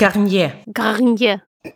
[0.00, 0.54] Гарнье.
[0.64, 1.42] Гарнье.
[1.62, 1.72] Я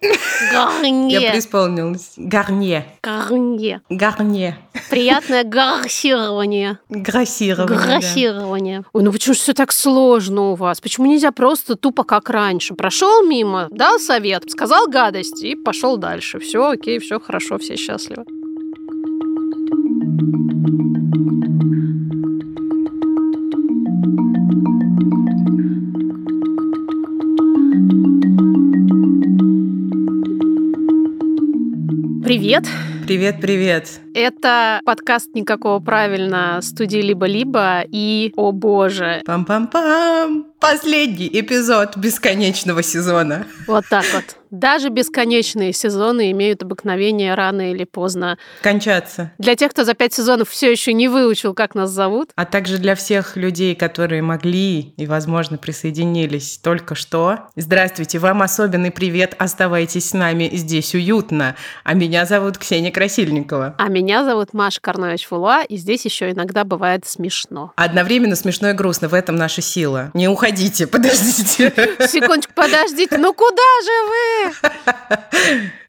[0.50, 1.30] Гарнье.
[1.30, 2.14] преисполнилась.
[2.16, 2.86] Гарнье.
[3.02, 3.82] Гарнье.
[3.90, 4.56] Гарнье.
[4.88, 6.78] Приятное гарсирование.
[6.88, 7.78] Грассирование.
[7.78, 7.86] да.
[7.86, 8.84] Гарсирование.
[8.94, 10.80] Ой, ну почему же все так сложно у вас?
[10.80, 12.72] Почему нельзя просто тупо как раньше?
[12.72, 16.38] Прошел мимо, дал совет, сказал гадость и пошел дальше.
[16.38, 18.24] Все окей, все хорошо, все счастливы.
[32.24, 32.64] Привет!
[33.06, 34.00] Привет, привет.
[34.14, 40.44] Это подкаст «Никакого правильно» студии «Либо-либо» и, о боже, Пам-пам-пам.
[40.58, 43.44] Последний эпизод бесконечного сезона.
[43.66, 44.36] вот так вот.
[44.50, 48.38] Даже бесконечные сезоны имеют обыкновение рано или поздно.
[48.62, 49.32] Кончаться.
[49.38, 52.78] Для тех, кто за пять сезонов все еще не выучил, как нас зовут, А также
[52.78, 57.48] для всех людей, которые могли и, возможно, присоединились только что.
[57.56, 59.34] Здравствуйте, вам особенный привет.
[59.38, 61.56] Оставайтесь с нами, здесь уютно.
[61.82, 63.74] А меня зовут Ксения Красильникова.
[63.76, 67.72] а меня зовут Маша Карнович Фула, и здесь еще иногда бывает смешно.
[67.76, 69.08] Одновременно смешно и грустно.
[69.08, 70.10] В этом наша сила.
[70.14, 71.72] Не уходите, подождите.
[72.08, 74.70] Секундочку, подождите, ну куда же вы?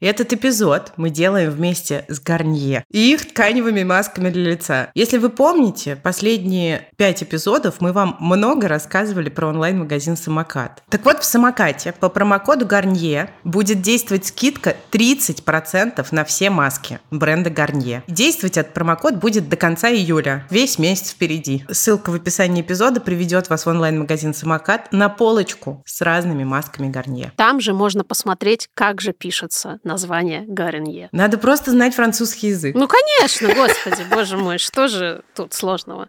[0.00, 4.90] Этот эпизод мы делаем вместе с Гарнье и их тканевыми масками для лица.
[4.94, 10.82] Если вы помните, последние пять эпизодов мы вам много рассказывали про онлайн-магазин «Самокат».
[10.90, 17.50] Так вот, в «Самокате» по промокоду Гарнье будет действовать скидка 30% на все маски бренда
[17.50, 18.02] Гарнье.
[18.06, 20.46] Действовать этот промокод будет до конца июля.
[20.50, 21.64] Весь месяц впереди.
[21.70, 27.32] Ссылка в описании эпизода приведет вас в онлайн-магазин «Самокат» на полочку с разными масками Гарнье.
[27.36, 31.08] Там же можно посмотреть, как же пишется название Гаренье.
[31.12, 32.74] Надо просто знать французский язык.
[32.74, 36.06] Ну, конечно, господи, боже мой, что же тут сложного?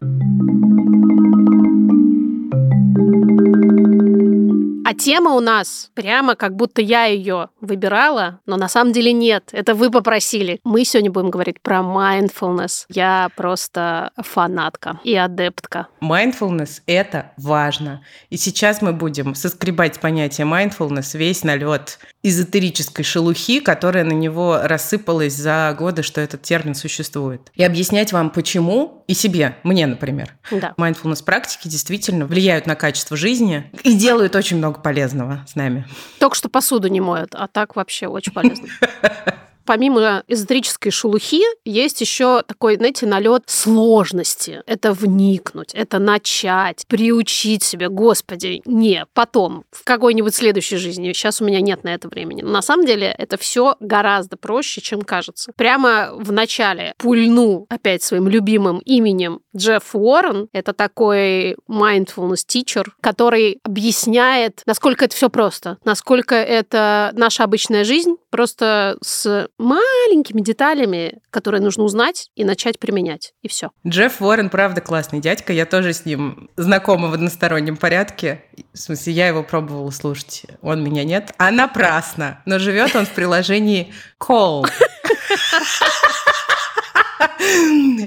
[4.87, 9.49] А тема у нас прямо как будто я ее выбирала, но на самом деле нет.
[9.51, 10.61] Это вы попросили.
[10.63, 12.85] Мы сегодня будем говорить про mindfulness.
[12.87, 15.87] Я просто фанатка и адептка.
[16.01, 18.01] Mindfulness– это важно.
[18.29, 25.33] И сейчас мы будем соскребать понятие mindfulness весь налет эзотерической шелухи, которая на него рассыпалась
[25.33, 27.51] за годы, что этот термин существует.
[27.55, 30.33] И объяснять вам, почему, и себе, мне, например.
[30.51, 30.73] Да.
[30.77, 35.85] Mindfulness практики действительно влияют на качество жизни и делают очень много полезного с нами.
[36.19, 38.67] Только что посуду не моют, а так вообще очень полезно.
[39.67, 44.63] Помимо эзотерической шелухи, есть еще такой, знаете, налет сложности.
[44.65, 47.89] Это вникнуть, это начать, приучить себя.
[47.89, 51.11] Господи, не, потом, в какой-нибудь следующей жизни.
[51.11, 52.43] Сейчас у меня нет на это времени.
[52.43, 55.51] Но на самом деле это все гораздо проще, чем кажется.
[55.57, 60.47] Прямо в начале пульну опять своим любимым именем Джефф Уоррен.
[60.53, 68.15] Это такой mindfulness teacher, который объясняет, насколько это все просто, насколько это наша обычная жизнь,
[68.29, 73.33] просто с маленькими деталями, которые нужно узнать и начать применять.
[73.41, 73.71] И все.
[73.85, 75.53] Джефф Уоррен, правда, классный дядька.
[75.53, 78.43] Я тоже с ним знакома в одностороннем порядке.
[78.73, 80.43] В смысле, я его пробовала слушать.
[80.61, 81.33] Он меня нет.
[81.37, 82.41] А напрасно.
[82.45, 84.65] Но живет он в приложении Call.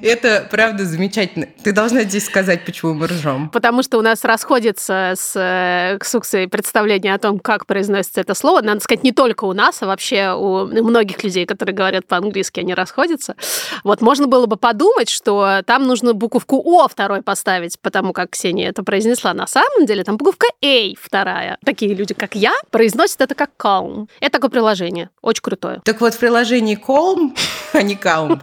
[0.03, 1.49] Это правда замечательно.
[1.63, 3.51] Ты должна здесь сказать, почему мы ржем.
[3.51, 8.63] Потому что у нас расходится с э, Ксуксой представление о том, как произносится это слово.
[8.63, 12.75] Надо сказать, не только у нас, а вообще у многих людей, которые говорят по-английски, они
[12.75, 13.37] расходятся.
[13.85, 18.71] Вот можно было бы подумать, что там нужно буковку О второй поставить, потому как Ксения
[18.71, 19.35] это произнесла.
[19.35, 21.59] На самом деле там буковка A вторая.
[21.65, 24.09] Такие люди, как я, произносят это как calm.
[24.21, 25.11] Это такое приложение.
[25.23, 25.81] Очень крутое.
[25.85, 27.37] Так вот, в приложении Calm,
[27.73, 28.41] а не Calm,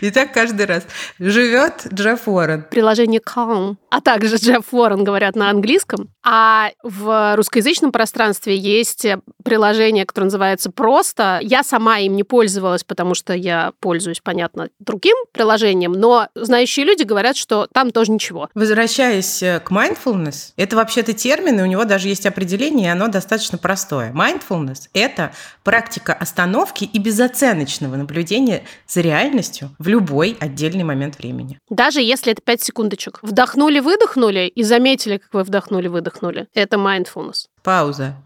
[0.00, 0.84] и так каждый раз
[1.18, 2.64] живет Джефф Уоррен.
[2.70, 6.08] приложение Calm, а также Джефф Уоррен говорят на английском.
[6.24, 9.06] А в русскоязычном пространстве есть
[9.44, 11.38] приложение, которое называется «Просто».
[11.42, 17.04] Я сама им не пользовалась, потому что я пользуюсь, понятно, другим приложением, но знающие люди
[17.04, 18.48] говорят, что там тоже ничего.
[18.54, 23.08] Возвращаясь э, к mindfulness, это вообще-то термин, и у него даже есть определение, и оно
[23.08, 24.12] достаточно простое.
[24.12, 25.32] Mindfulness– это
[25.62, 26.98] практика остановки и
[27.36, 31.58] безоценочного наблюдения за реальностью в любой отдельный момент времени.
[31.68, 33.18] Даже если это 5 секундочек.
[33.22, 36.48] Вдохнули-выдохнули и заметили, как вы вдохнули-выдохнули.
[36.54, 37.46] Это mindfulness.
[37.62, 38.16] Пауза.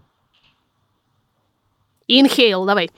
[2.08, 2.90] Inhale, давай.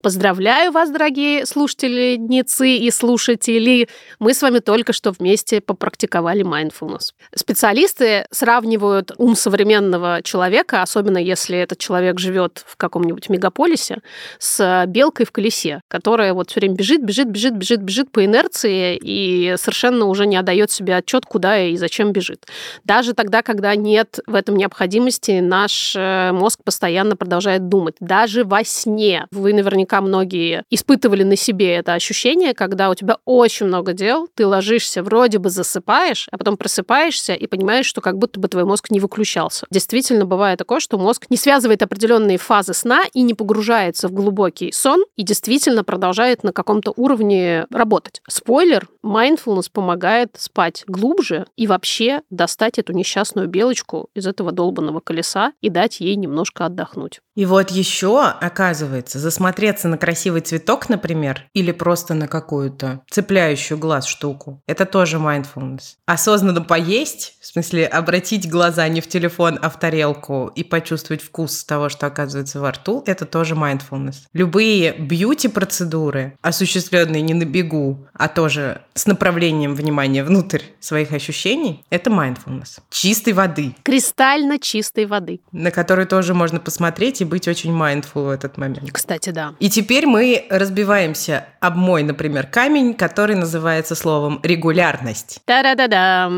[0.00, 3.88] Поздравляю вас, дорогие слушательницы и слушатели.
[4.20, 7.14] Мы с вами только что вместе попрактиковали mindfulness.
[7.34, 13.98] Специалисты сравнивают ум современного человека, особенно если этот человек живет в каком-нибудь мегаполисе,
[14.38, 18.96] с белкой в колесе, которая вот все время бежит, бежит, бежит, бежит, бежит по инерции
[19.02, 22.46] и совершенно уже не отдает себе отчет, куда и зачем бежит.
[22.84, 27.96] Даже тогда, когда нет в этом необходимости, наш э, мозг постоянно продолжает думать.
[27.98, 29.26] Даже во сне.
[29.32, 34.46] Вы наверняка многие испытывали на себе это ощущение, когда у тебя очень много дел, ты
[34.46, 38.90] ложишься, вроде бы засыпаешь, а потом просыпаешься и понимаешь, что как будто бы твой мозг
[38.90, 39.66] не выключался.
[39.70, 44.72] Действительно бывает такое, что мозг не связывает определенные фазы сна и не погружается в глубокий
[44.72, 48.20] сон и действительно продолжает на каком-то уровне работать.
[48.28, 55.52] Спойлер, mindfulness помогает спать глубже и вообще достать эту несчастную белочку из этого долбанного колеса
[55.60, 57.20] и дать ей немножко отдохнуть.
[57.34, 64.06] И вот еще, оказывается, засмотреться на красивый цветок, например, или просто на какую-то цепляющую глаз
[64.06, 65.94] штуку, это тоже mindfulness.
[66.04, 71.64] Осознанно поесть, в смысле обратить глаза не в телефон, а в тарелку и почувствовать вкус
[71.64, 74.16] того, что оказывается во рту, это тоже mindfulness.
[74.32, 82.10] Любые бьюти-процедуры, осуществленные не на бегу, а тоже с направлением внимания внутрь своих ощущений, это
[82.10, 82.80] mindfulness.
[82.90, 83.74] Чистой воды.
[83.84, 85.40] Кристально чистой воды.
[85.52, 88.90] На которую тоже можно посмотреть и быть очень mindful в этот момент.
[88.92, 89.54] Кстати, да.
[89.60, 95.40] И теперь мы разбиваемся об мой, например, камень, который называется словом регулярность.
[95.46, 96.28] Да-да-да-да.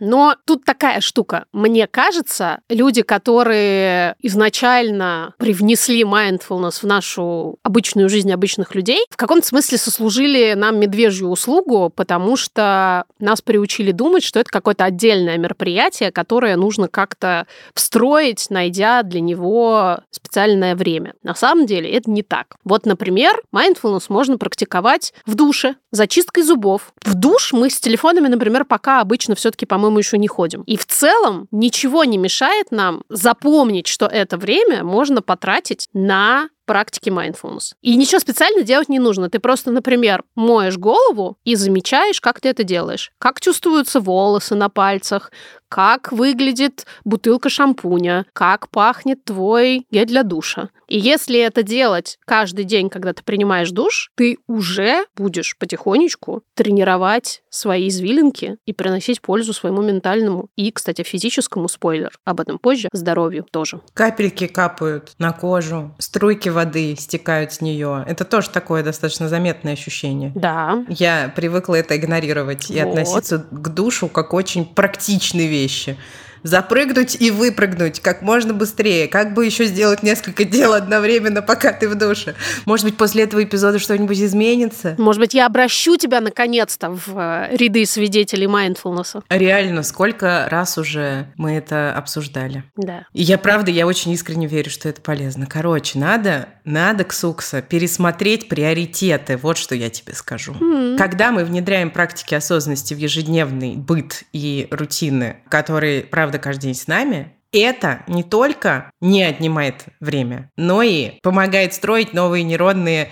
[0.00, 1.46] Но тут такая штука.
[1.52, 9.46] Мне кажется, люди, которые изначально привнесли mindfulness в нашу обычную жизнь обычных людей, в каком-то
[9.46, 16.10] смысле сослужили нам медвежью услугу, потому что нас приучили думать, что это какое-то отдельное мероприятие,
[16.10, 21.12] которое нужно как-то встроить, найдя для него специальное время.
[21.22, 22.56] На самом деле это не так.
[22.64, 26.94] Вот, например, mindfulness можно практиковать в душе, за чисткой зубов.
[27.04, 30.62] В душ мы с телефонами, например, пока обычно все-таки, по-моему, еще не ходим.
[30.62, 37.08] И в целом ничего не мешает нам запомнить, что это время можно потратить на практики
[37.08, 37.72] mindfulness.
[37.82, 39.28] И ничего специально делать не нужно.
[39.28, 43.10] Ты просто, например, моешь голову и замечаешь, как ты это делаешь.
[43.18, 45.32] Как чувствуются волосы на пальцах,
[45.70, 50.68] как выглядит бутылка шампуня, как пахнет твой гель для душа.
[50.90, 57.42] И если это делать каждый день, когда ты принимаешь душ, ты уже будешь потихонечку тренировать
[57.48, 63.46] свои извилинки и приносить пользу своему ментальному и, кстати, физическому, спойлер, об этом позже, здоровью
[63.52, 63.80] тоже.
[63.94, 68.04] Капельки капают на кожу, струйки воды стекают с нее.
[68.08, 70.32] Это тоже такое достаточно заметное ощущение.
[70.34, 70.84] Да.
[70.88, 72.88] Я привыкла это игнорировать и вот.
[72.88, 75.96] относиться к душу как очень практичной вещи
[76.42, 79.08] запрыгнуть и выпрыгнуть как можно быстрее.
[79.08, 82.34] Как бы еще сделать несколько дел одновременно, пока ты в душе?
[82.66, 84.94] Может быть, после этого эпизода что-нибудь изменится?
[84.98, 89.22] Может быть, я обращу тебя наконец-то в э, ряды свидетелей майндфулнеса.
[89.28, 92.64] Реально, сколько раз уже мы это обсуждали.
[92.76, 93.06] Да.
[93.12, 95.46] И я, правда, я очень искренне верю, что это полезно.
[95.46, 99.36] Короче, надо, надо, Ксукса, пересмотреть приоритеты.
[99.36, 100.52] Вот что я тебе скажу.
[100.52, 100.96] Mm-hmm.
[100.96, 106.74] Когда мы внедряем практики осознанности в ежедневный быт и рутины, которые, правда, правда каждый день
[106.76, 113.10] с нами, это не только не отнимает время, но и помогает строить новые нейронные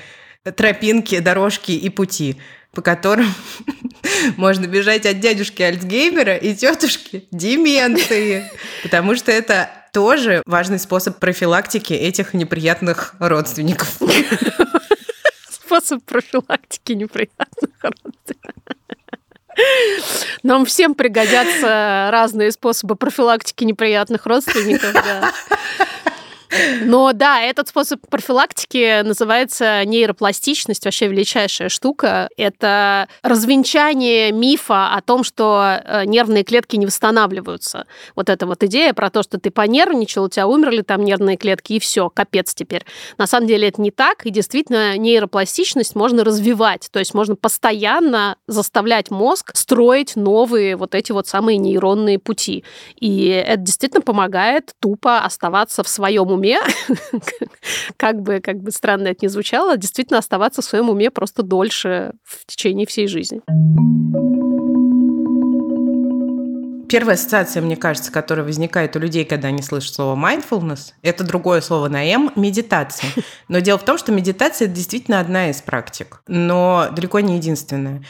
[0.56, 2.36] тропинки, дорожки и пути,
[2.72, 3.26] по которым
[4.36, 8.48] можно бежать от дядюшки Альцгеймера и тетушки деменции,
[8.84, 13.98] потому что это тоже важный способ профилактики этих неприятных родственников.
[15.50, 18.76] Способ профилактики неприятных родственников.
[20.42, 24.92] Нам всем пригодятся разные способы профилактики неприятных родственников.
[24.92, 25.32] Да.
[26.82, 32.28] Но да, этот способ профилактики называется нейропластичность, вообще величайшая штука.
[32.36, 37.86] Это развенчание мифа о том, что э, нервные клетки не восстанавливаются.
[38.16, 41.74] Вот эта вот идея про то, что ты понервничал, у тебя умерли там нервные клетки,
[41.74, 42.84] и все, капец теперь.
[43.18, 48.36] На самом деле это не так, и действительно нейропластичность можно развивать, то есть можно постоянно
[48.46, 52.64] заставлять мозг строить новые вот эти вот самые нейронные пути.
[52.96, 56.47] И это действительно помогает тупо оставаться в своем уме,
[57.96, 62.12] как бы, как бы странно это ни звучало, действительно оставаться в своем уме просто дольше
[62.24, 63.40] в течение всей жизни.
[66.88, 71.60] Первая ассоциация, мне кажется, которая возникает у людей, когда они слышат слово mindfulness, это другое
[71.60, 73.10] слово на М– медитация.
[73.48, 78.02] Но дело в том, что медитация– это действительно одна из практик, но далеко не единственная.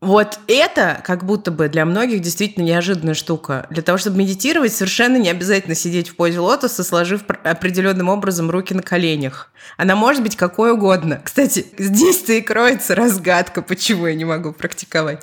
[0.00, 3.66] Вот это как будто бы для многих действительно неожиданная штука.
[3.70, 8.74] Для того, чтобы медитировать, совершенно не обязательно сидеть в позе лотоса, сложив определенным образом руки
[8.74, 9.50] на коленях.
[9.78, 11.20] Она может быть какой угодно.
[11.24, 15.22] Кстати, здесь-то и кроется разгадка, почему я не могу практиковать.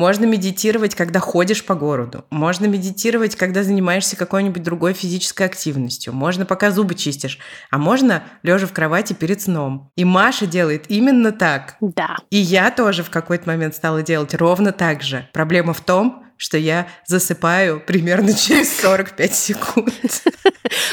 [0.00, 2.24] Можно медитировать, когда ходишь по городу.
[2.30, 6.14] Можно медитировать, когда занимаешься какой-нибудь другой физической активностью.
[6.14, 7.38] Можно пока зубы чистишь.
[7.70, 9.92] А можно лежа в кровати перед сном.
[9.96, 11.76] И Маша делает именно так.
[11.82, 12.16] Да.
[12.30, 15.28] И я тоже в какой-то момент стала делать ровно так же.
[15.34, 19.92] Проблема в том, что я засыпаю примерно через 45 секунд.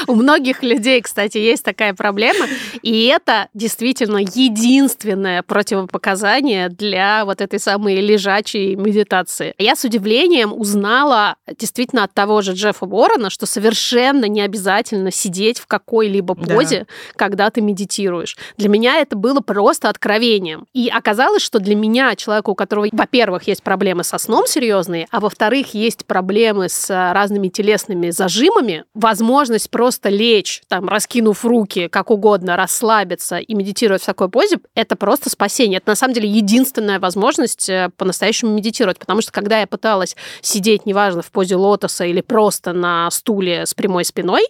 [0.06, 2.46] У многих людей, кстати, есть такая проблема,
[2.82, 9.54] и это действительно единственное противопоказание для вот этой самой лежачей медитации.
[9.58, 15.58] Я с удивлением узнала действительно от того же Джеффа Уоррена, что совершенно не обязательно сидеть
[15.58, 16.86] в какой-либо позе, да.
[17.16, 18.36] когда ты медитируешь.
[18.58, 20.66] Для меня это было просто откровением.
[20.74, 25.20] И оказалось, что для меня, человека, у которого, во-первых, есть проблемы со сном серьезные, а
[25.20, 31.86] во во-вторых, есть проблемы с э, разными телесными зажимами, возможность просто лечь, там, раскинув руки,
[31.86, 35.76] как угодно, расслабиться и медитировать в такой позе, это просто спасение.
[35.76, 40.86] Это, на самом деле, единственная возможность э, по-настоящему медитировать, потому что, когда я пыталась сидеть,
[40.86, 44.42] неважно, в позе лотоса или просто на стуле с прямой спиной,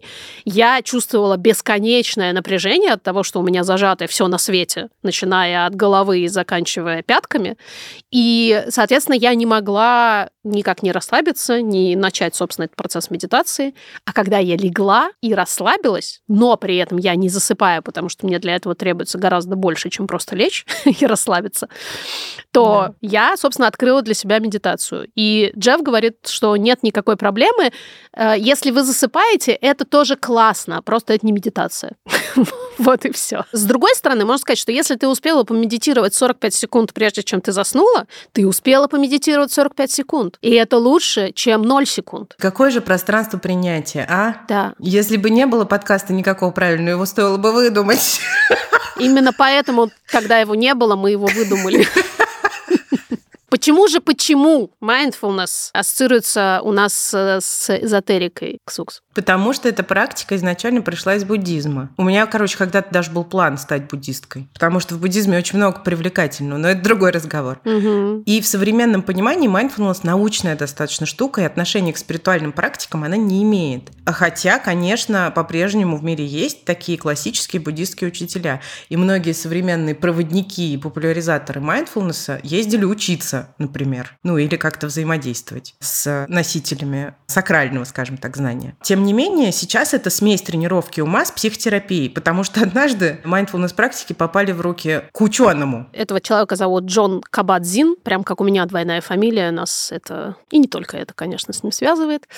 [0.47, 5.75] я чувствовала бесконечное напряжение от того, что у меня зажатое все на свете, начиная от
[5.75, 7.59] головы и заканчивая пятками.
[8.11, 13.75] И, соответственно, я не могла никак не расслабиться, не начать, собственно, этот процесс медитации.
[14.05, 18.39] А когда я легла и расслабилась, но при этом я не засыпаю, потому что мне
[18.39, 21.69] для этого требуется гораздо больше, чем просто лечь и расслабиться,
[22.53, 22.95] то да.
[23.01, 25.09] я, собственно, открыла для себя медитацию.
[25.15, 27.73] И Джефф говорит, что нет никакой проблемы.
[28.17, 31.97] Э, если вы засыпаете, это тоже классно, просто это не медитация.
[32.85, 33.45] вот и все.
[33.53, 37.53] С другой стороны, можно сказать, что если ты успела помедитировать 45 секунд, прежде чем ты
[37.53, 40.39] заснула, ты успела помедитировать 45 секунд.
[40.41, 42.35] И это лучше, чем 0 секунд.
[42.39, 44.45] Какое же пространство принятия, а?
[44.49, 44.75] Да.
[44.79, 48.21] Если бы не было подкаста никакого правильного, его стоило бы выдумать.
[48.99, 51.87] Именно поэтому, когда его не было, мы его выдумали.
[53.51, 59.01] Почему же почему mindfulness ассоциируется у нас с эзотерикой, Ксукс?
[59.19, 61.91] Потому что эта практика изначально пришла из буддизма.
[61.97, 65.81] У меня, короче, когда-то даже был план стать буддисткой, потому что в буддизме очень много
[65.81, 67.59] привлекательного, но это другой разговор.
[67.65, 68.23] Угу.
[68.27, 73.43] И в современном понимании mindfulness научная достаточно штука, и отношение к спиритуальным практикам она не
[73.43, 73.91] имеет.
[74.05, 80.75] А хотя, конечно, по-прежнему в мире есть такие классические буддистские учителя, и многие современные проводники
[80.75, 88.37] и популяризаторы mindfulness ездили учиться, например, ну или как-то взаимодействовать с носителями сакрального, скажем так,
[88.37, 88.77] знания.
[88.81, 94.13] Тем не менее, сейчас это смесь тренировки ума с психотерапией, потому что однажды mindfulness практики
[94.13, 95.89] попали в руки к ученому.
[95.95, 100.37] Этого человека зовут Джон Кабадзин, прям как у меня двойная фамилия, нас это...
[100.51, 102.29] И не только это, конечно, с ним связывает.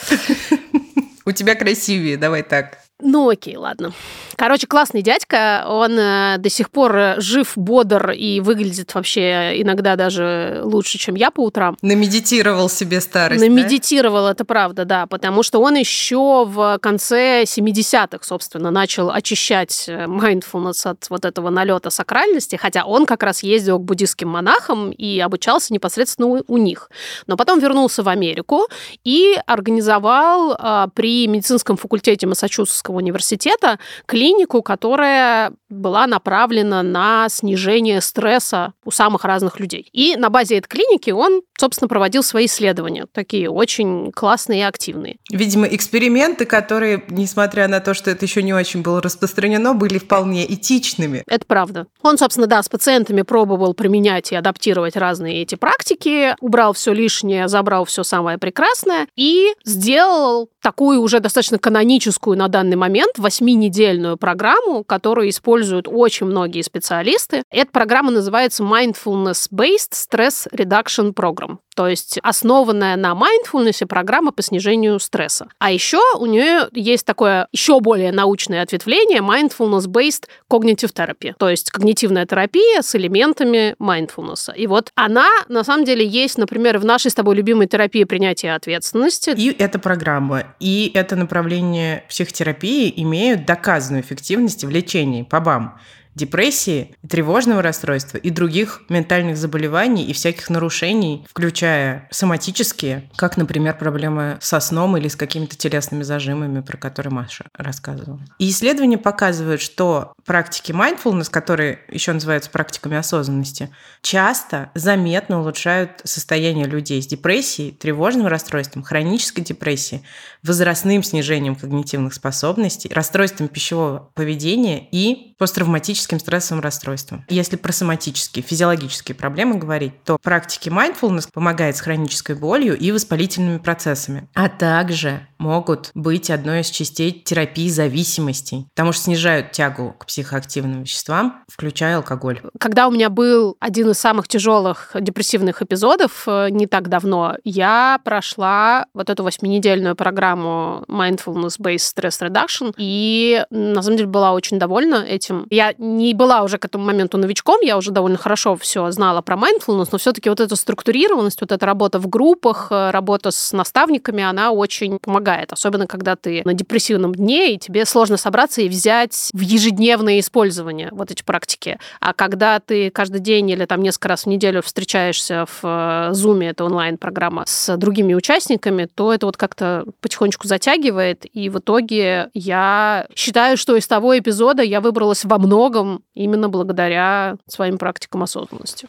[1.27, 2.79] У тебя красивее, давай так.
[3.02, 3.92] Ну окей, ладно.
[4.37, 9.97] Короче, классный дядька, он э, до сих пор э, жив, бодр и выглядит вообще иногда
[9.97, 11.76] даже лучше, чем я по утрам.
[11.83, 14.33] Намедитировал себе старость, Намедитировал, да?
[14.33, 20.88] это правда, да, потому что он еще в конце 70-х, собственно, начал очищать э, mindfulness
[20.88, 25.73] от вот этого налета сакральности, хотя он как раз ездил к буддийским монахам и обучался
[25.73, 26.90] непосредственно у, у них.
[27.26, 28.69] Но потом вернулся в Америку
[29.04, 38.00] и организовал э, при медицинском факультете Массачусетского Техасского университета клинику, которая была направлена на снижение
[38.00, 39.88] стресса у самых разных людей.
[39.92, 45.16] И на базе этой клиники он, собственно, проводил свои исследования, такие очень классные и активные.
[45.30, 50.52] Видимо, эксперименты, которые, несмотря на то, что это еще не очень было распространено, были вполне
[50.52, 51.23] этичными.
[51.26, 51.87] Это правда.
[52.02, 57.47] Он, собственно, да, с пациентами пробовал применять и адаптировать разные эти практики, убрал все лишнее,
[57.49, 64.83] забрал все самое прекрасное и сделал такую уже достаточно каноническую на данный момент восьминедельную программу,
[64.83, 67.43] которую используют очень многие специалисты.
[67.51, 74.99] Эта программа называется Mindfulness-Based Stress Reduction Program то есть основанная на mindfulness программа по снижению
[75.01, 75.49] стресса.
[75.59, 81.71] А еще у нее есть такое еще более научное ответвление mindfulness-based cognitive therapy, то есть
[81.71, 84.55] когнитивная терапия с элементами mindfulness.
[84.55, 88.53] И вот она на самом деле есть, например, в нашей с тобой любимой терапии принятия
[88.53, 89.31] ответственности.
[89.35, 95.79] И эта программа, и это направление психотерапии имеют доказанную эффективность в лечении по БАМ.
[96.21, 104.39] Депрессии, тревожного расстройства и других ментальных заболеваний и всяких нарушений, включая соматические, как, например, проблемы
[104.41, 108.21] со сном или с какими-то телесными зажимами, про которые Маша рассказывала.
[108.39, 113.71] И исследования показывают, что практики mindfulness, которые еще называются практиками осознанности,
[114.03, 120.03] часто заметно улучшают состояние людей с депрессией, тревожным расстройством, хронической депрессией,
[120.43, 127.25] возрастным снижением когнитивных способностей, расстройством пищевого поведения и посттравматическим стрессовым расстройством.
[127.29, 133.59] Если про соматические, физиологические проблемы говорить, то практики mindfulness помогают с хронической болью и воспалительными
[133.59, 140.06] процессами, а также могут быть одной из частей терапии зависимостей, потому что снижают тягу к
[140.06, 142.40] психоактивным веществам, включая алкоголь.
[142.61, 148.00] Когда у меня был один из самых тяжелых депрессивных эпизодов э, не так давно, я
[148.04, 154.97] прошла вот эту восьминедельную программу Mindfulness-Based Stress Reduction, и на самом деле была очень довольна
[154.97, 155.47] этим.
[155.50, 159.37] Я не была уже к этому моменту новичком, я уже довольно хорошо все знала про
[159.37, 164.23] mindfulness, но все-таки вот эта структурированность, вот эта работа в группах, э, работа с наставниками,
[164.23, 168.69] она очень помогает помогает, особенно когда ты на депрессивном дне, и тебе сложно собраться и
[168.69, 171.79] взять в ежедневное использование вот эти практики.
[172.01, 175.65] А когда ты каждый день или там несколько раз в неделю встречаешься в
[176.13, 181.59] Zoom, э, это онлайн-программа, с другими участниками, то это вот как-то потихонечку затягивает, и в
[181.59, 188.23] итоге я считаю, что из того эпизода я выбралась во многом именно благодаря своим практикам
[188.23, 188.89] осознанности.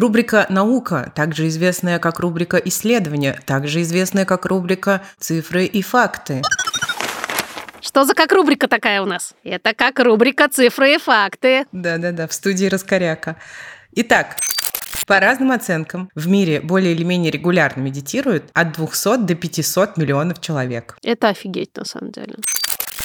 [0.00, 6.40] Рубрика «Наука», также известная как рубрика «Исследования», также известная как рубрика «Цифры и факты».
[7.82, 9.34] Что за как рубрика такая у нас?
[9.44, 11.66] Это как рубрика «Цифры и факты».
[11.72, 13.36] Да-да-да, в студии Раскоряка.
[13.92, 14.36] Итак,
[15.06, 20.40] по разным оценкам, в мире более или менее регулярно медитируют от 200 до 500 миллионов
[20.40, 20.96] человек.
[21.02, 22.36] Это офигеть, на самом деле.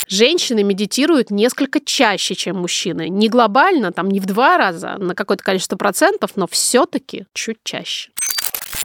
[0.07, 3.09] Женщины медитируют несколько чаще, чем мужчины.
[3.09, 8.11] Не глобально, там не в два раза, на какое-то количество процентов, но все-таки чуть чаще.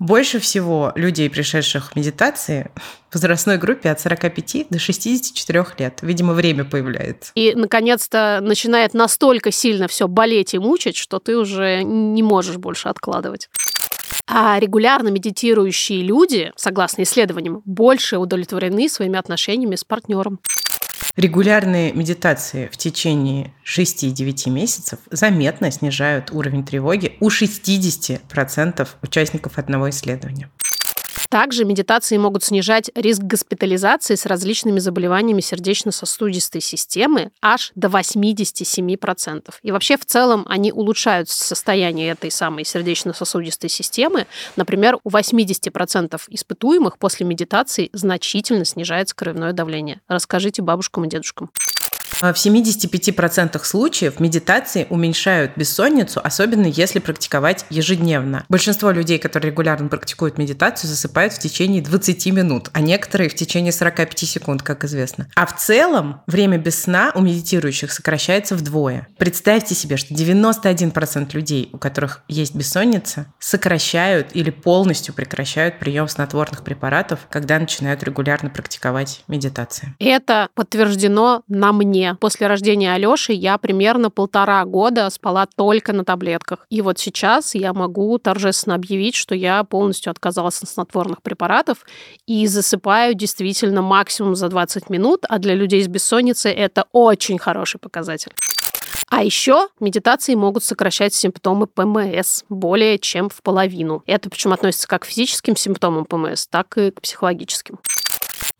[0.00, 2.70] Больше всего людей, пришедших в медитации,
[3.10, 5.98] в возрастной группе от 45 до 64 лет.
[6.00, 7.32] Видимо, время появляется.
[7.34, 12.88] И, наконец-то, начинает настолько сильно все болеть и мучить, что ты уже не можешь больше
[12.88, 13.50] откладывать.
[14.26, 20.40] А регулярно медитирующие люди, согласно исследованиям, больше удовлетворены своими отношениями с партнером.
[21.16, 30.50] Регулярные медитации в течение 6-9 месяцев заметно снижают уровень тревоги у 60% участников одного исследования.
[31.28, 39.54] Также медитации могут снижать риск госпитализации с различными заболеваниями сердечно-сосудистой системы аж до 87%.
[39.62, 44.26] И вообще в целом они улучшают состояние этой самой сердечно-сосудистой системы.
[44.56, 50.00] Например, у 80% испытуемых после медитации значительно снижается кровяное давление.
[50.08, 51.50] Расскажите бабушкам и дедушкам.
[52.10, 58.44] В 75% случаев медитации уменьшают бессонницу, особенно если практиковать ежедневно.
[58.48, 63.72] Большинство людей, которые регулярно практикуют медитацию, засыпают в течение 20 минут, а некоторые в течение
[63.72, 65.28] 45 секунд, как известно.
[65.34, 69.08] А в целом время без сна у медитирующих сокращается вдвое.
[69.16, 76.64] Представьте себе, что 91% людей, у которых есть бессонница, сокращают или полностью прекращают прием снотворных
[76.64, 79.94] препаратов, когда начинают регулярно практиковать медитацию.
[79.98, 86.66] Это подтверждено на мне После рождения Алёши я примерно полтора года спала только на таблетках.
[86.70, 91.84] И вот сейчас я могу торжественно объявить, что я полностью отказалась от снотворных препаратов
[92.26, 97.78] и засыпаю действительно максимум за 20 минут, а для людей с бессонницей это очень хороший
[97.78, 98.32] показатель.
[99.10, 104.04] А еще медитации могут сокращать симптомы ПМС более чем в половину.
[104.06, 107.80] Это причем относится как к физическим симптомам ПМС, так и к психологическим.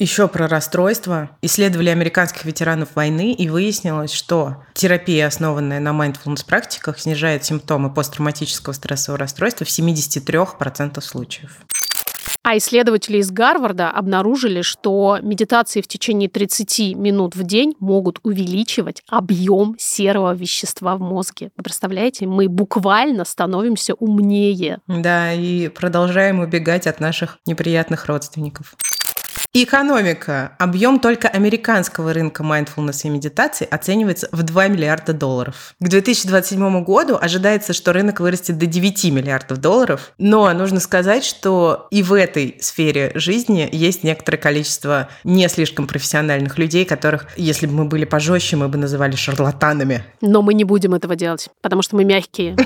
[0.01, 1.29] Еще про расстройства.
[1.43, 8.73] Исследовали американских ветеранов войны, и выяснилось, что терапия, основанная на mindfulness практиках, снижает симптомы посттравматического
[8.73, 11.59] стрессового расстройства в 73% случаев.
[12.43, 19.03] А исследователи из Гарварда обнаружили, что медитации в течение 30 минут в день могут увеличивать
[19.07, 21.51] объем серого вещества в мозге.
[21.59, 24.79] Вы представляете, мы буквально становимся умнее.
[24.87, 28.75] Да, и продолжаем убегать от наших неприятных родственников.
[29.53, 30.53] Экономика.
[30.59, 35.75] Объем только американского рынка mindfulness и медитации оценивается в 2 миллиарда долларов.
[35.81, 40.13] К 2027 году ожидается, что рынок вырастет до 9 миллиардов долларов.
[40.19, 46.59] Но нужно сказать, что и в этой сфере жизни есть некоторое количество не слишком профессиональных
[46.59, 50.05] людей, которых, если бы мы были пожестче, мы бы называли шарлатанами.
[50.21, 52.57] Но мы не будем этого делать, потому что мы мягкие.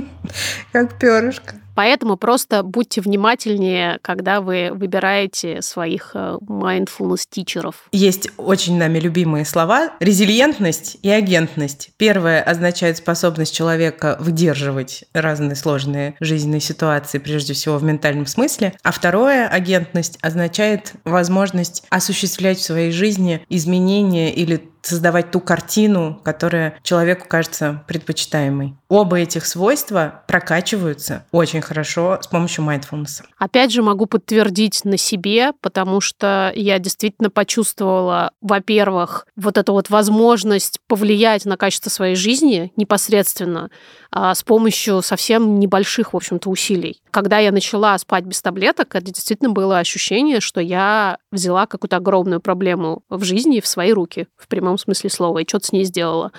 [0.72, 1.56] Как перышко.
[1.74, 7.74] Поэтому просто будьте внимательнее, когда вы выбираете своих э, mindfulness-тичеров.
[7.92, 11.90] Есть очень нами любимые слова– резилиентность и агентность.
[11.96, 18.74] Первое означает способность человека выдерживать разные сложные жизненные ситуации, прежде всего в ментальном смысле.
[18.82, 26.74] А второе– агентность означает возможность осуществлять в своей жизни изменения или создавать ту картину, которая
[26.82, 28.76] человеку кажется предпочитаемой.
[28.88, 33.22] Оба этих свойства прокачиваются очень хорошо с помощью mindfulness.
[33.38, 39.90] Опять же, могу подтвердить на себе, потому что я действительно почувствовала, во-первых, вот эту вот
[39.90, 43.70] возможность повлиять на качество своей жизни непосредственно
[44.12, 47.00] с помощью совсем небольших, в общем-то, усилий.
[47.10, 52.40] Когда я начала спать без таблеток, это действительно было ощущение, что я взяла какую-то огромную
[52.40, 55.84] проблему в жизни в свои руки, в прямом прямом смысле слова, и что-то с ней
[55.84, 56.32] сделала.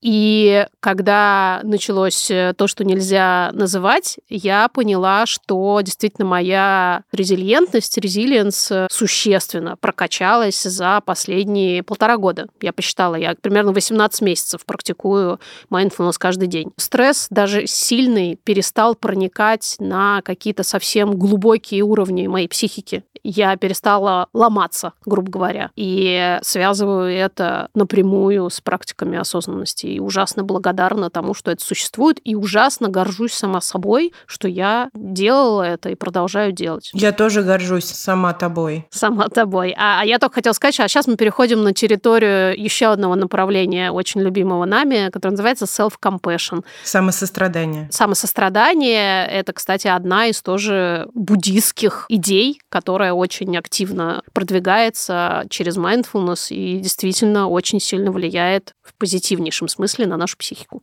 [0.00, 8.70] И когда началось э, то, что нельзя называть, я поняла, что действительно моя резилиентность, резилиенс
[8.72, 12.46] э, существенно прокачалась за последние полтора года.
[12.60, 15.38] Я посчитала, я примерно 18 месяцев практикую
[15.70, 16.72] mindfulness каждый день.
[16.76, 23.04] Стресс даже сильный перестал проникать на какие-то совсем глубокие уровни моей психики.
[23.22, 25.70] Я перестала ломаться, грубо говоря.
[25.74, 29.86] И связываю это напрямую с практиками осознанности.
[29.86, 35.62] И ужасно благодарна тому, что это существует, и ужасно горжусь сама собой, что я делала
[35.62, 36.90] это и продолжаю делать.
[36.92, 38.86] Я тоже горжусь сама тобой.
[38.90, 39.74] Сама тобой.
[39.76, 43.90] А, а я только хотела сказать, а сейчас мы переходим на территорию еще одного направления,
[43.90, 46.64] очень любимого нами, которое называется self-compassion.
[47.06, 47.88] Самосострадание.
[47.92, 56.80] Самосострадание— это, кстати, одна из тоже буддийских идей, которая очень активно продвигается через mindfulness и
[56.80, 60.82] действительно очень сильно влияет в позитивнейшем смысле на нашу психику.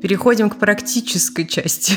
[0.00, 1.94] Переходим к практической части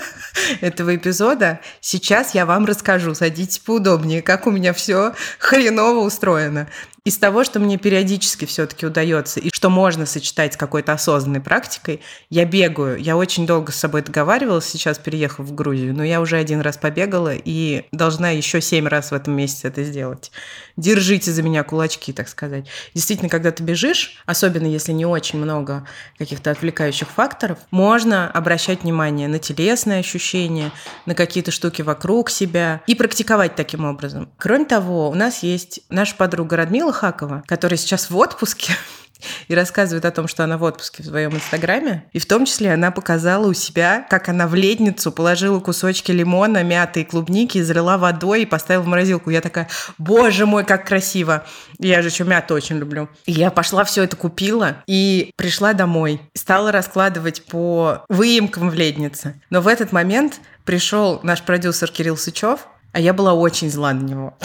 [0.60, 1.60] этого эпизода.
[1.80, 6.68] Сейчас я вам расскажу, садитесь поудобнее, как у меня все хреново устроено
[7.08, 12.02] из того, что мне периодически все-таки удается и что можно сочетать с какой-то осознанной практикой,
[12.28, 12.98] я бегаю.
[12.98, 16.76] Я очень долго с собой договаривалась, сейчас переехав в Грузию, но я уже один раз
[16.76, 20.30] побегала и должна еще семь раз в этом месяце это сделать.
[20.76, 22.66] Держите за меня кулачки, так сказать.
[22.92, 25.86] Действительно, когда ты бежишь, особенно если не очень много
[26.18, 30.72] каких-то отвлекающих факторов, можно обращать внимание на телесные ощущения,
[31.06, 34.30] на какие-то штуки вокруг себя и практиковать таким образом.
[34.36, 38.72] Кроме того, у нас есть наша подруга Радмила Хакова, которая сейчас в отпуске,
[39.48, 42.04] и рассказывает о том, что она в отпуске в своем инстаграме.
[42.12, 46.62] И в том числе она показала у себя, как она в ледницу положила кусочки лимона,
[46.62, 49.30] мяты и клубники, залила водой и поставила в морозилку.
[49.30, 51.44] Я такая, боже мой, как красиво.
[51.78, 53.08] Я же еще мяту очень люблю.
[53.26, 56.20] И я пошла все это купила и пришла домой.
[56.34, 59.40] Стала раскладывать по выемкам в леднице.
[59.50, 64.02] Но в этот момент пришел наш продюсер Кирилл Сычев, а я была очень зла на
[64.02, 64.38] него.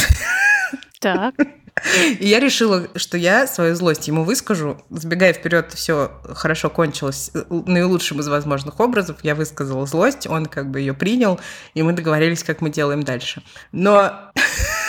[1.00, 1.36] Так.
[2.20, 4.78] И я решила, что я свою злость ему выскажу.
[4.90, 9.18] Сбегая вперед, все хорошо кончилось наилучшим из возможных образов.
[9.24, 11.40] Я высказала злость, он как бы ее принял,
[11.74, 13.44] и мы договорились, как мы делаем дальше.
[13.72, 14.32] Но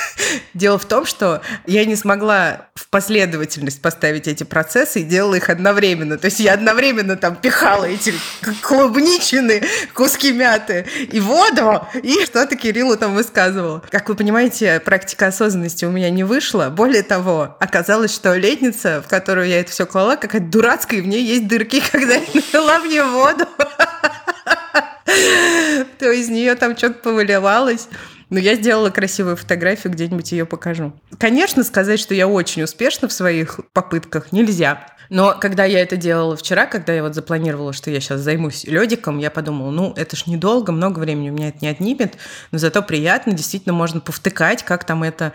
[0.54, 5.50] Дело в том, что я не смогла в последовательность поставить эти процессы и делала их
[5.50, 6.18] одновременно.
[6.18, 8.14] То есть я одновременно там пихала эти
[8.62, 13.82] клубничины, куски мяты и воду, и что-то Кириллу там высказывала.
[13.90, 16.68] Как вы понимаете, практика осознанности у меня не вышла.
[16.70, 21.06] Более того, оказалось, что летница, в которую я это все клала, какая-то дурацкая, и в
[21.06, 23.46] ней есть дырки, когда я налила в нее воду.
[25.98, 27.88] То из нее там что-то повыливалось.
[28.30, 30.92] Но я сделала красивую фотографию, где-нибудь ее покажу.
[31.18, 34.86] Конечно, сказать, что я очень успешна в своих попытках, нельзя.
[35.10, 39.18] Но когда я это делала вчера, когда я вот запланировала, что я сейчас займусь ледиком,
[39.18, 42.16] я подумала, ну, это ж недолго, много времени у меня это не отнимет,
[42.50, 45.32] но зато приятно, действительно можно повтыкать, как там это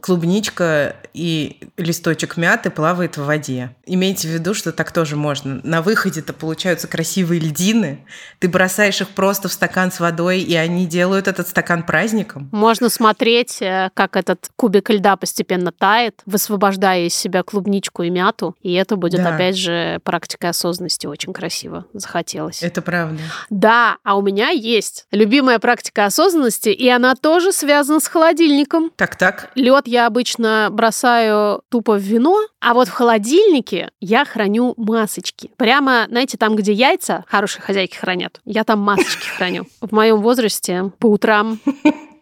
[0.00, 3.74] клубничка и листочек мяты плавает в воде.
[3.86, 5.60] Имейте в виду, что так тоже можно.
[5.64, 8.04] На выходе-то получаются красивые льдины.
[8.38, 12.48] Ты бросаешь их просто в стакан с водой, и они делают этот стакан праздником.
[12.52, 18.56] Можно смотреть, э, как этот кубик льда постепенно тает, высвобождая из себя клубничку и мяту,
[18.62, 19.34] и это будет будет, да.
[19.34, 21.86] опять же, практика осознанности очень красиво.
[21.92, 22.62] Захотелось.
[22.62, 23.20] Это правда.
[23.50, 28.90] Да, а у меня есть любимая практика осознанности, и она тоже связана с холодильником.
[28.96, 29.50] Так-так.
[29.54, 35.50] Лед я обычно бросаю тупо в вино, а вот в холодильнике я храню масочки.
[35.56, 39.66] Прямо, знаете, там, где яйца хорошие хозяйки хранят, я там масочки храню.
[39.80, 41.58] В моем возрасте по утрам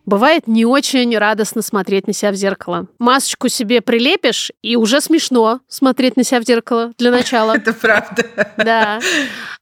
[0.09, 2.87] Бывает не очень радостно смотреть на себя в зеркало.
[2.99, 7.53] Масочку себе прилепишь, и уже смешно смотреть на себя в зеркало для начала.
[7.57, 8.25] Это правда.
[8.57, 9.01] Да.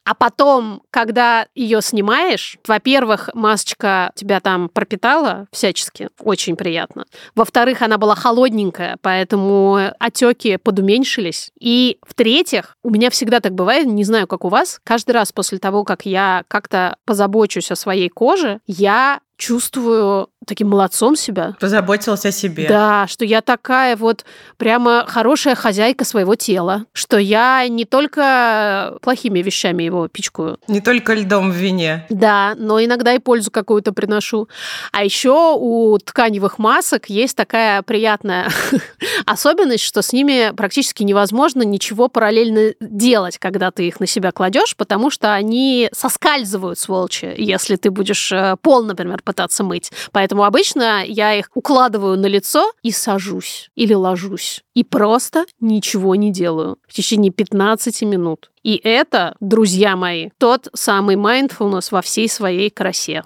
[0.04, 7.06] А потом, когда ее снимаешь, во-первых, масочка тебя там пропитала всячески, очень приятно.
[7.34, 11.50] Во-вторых, она была холодненькая, поэтому отеки подуменьшились.
[11.58, 15.58] И в-третьих, у меня всегда так бывает, не знаю, как у вас, каждый раз после
[15.58, 21.54] того, как я как-то позабочусь о своей коже, я чувствую таким молодцом себя.
[21.60, 22.66] Позаботилась о себе.
[22.68, 24.24] Да, что я такая вот
[24.56, 30.58] прямо хорошая хозяйка своего тела, что я не только плохими вещами его пичкаю.
[30.68, 32.06] Не только льдом в вине.
[32.08, 34.48] Да, но иногда и пользу какую-то приношу.
[34.92, 38.50] А еще у тканевых масок есть такая приятная
[39.26, 44.76] особенность, что с ними практически невозможно ничего параллельно делать, когда ты их на себя кладешь,
[44.76, 49.90] потому что они соскальзывают, сволочи, если ты будешь э, пол, например, пытаться мыть.
[50.12, 54.62] Поэтому обычно я их укладываю на лицо и сажусь или ложусь.
[54.74, 58.50] И просто ничего не делаю в течение 15 минут.
[58.62, 63.22] И это, друзья мои, тот самый mindfulness во всей своей красе.